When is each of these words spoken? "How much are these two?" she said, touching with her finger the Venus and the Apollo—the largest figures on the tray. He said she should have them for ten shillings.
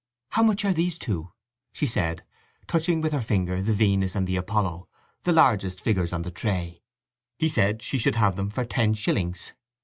"How 0.29 0.41
much 0.41 0.65
are 0.65 0.73
these 0.73 0.97
two?" 0.97 1.31
she 1.73 1.85
said, 1.85 2.23
touching 2.65 3.01
with 3.01 3.13
her 3.13 3.21
finger 3.21 3.61
the 3.61 3.71
Venus 3.71 4.15
and 4.15 4.25
the 4.25 4.35
Apollo—the 4.35 5.31
largest 5.31 5.79
figures 5.79 6.11
on 6.11 6.23
the 6.23 6.31
tray. 6.31 6.81
He 7.37 7.47
said 7.47 7.83
she 7.83 7.99
should 7.99 8.15
have 8.15 8.35
them 8.35 8.49
for 8.49 8.65
ten 8.65 8.95
shillings. 8.95 9.53